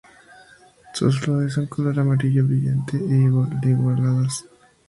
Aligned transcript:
Sus 0.95 1.19
flores 1.19 1.53
son 1.53 1.67
color 1.67 1.99
amarillo 1.99 2.43
brillante 2.43 2.97
y 2.97 3.27
liguladas. 3.63 4.45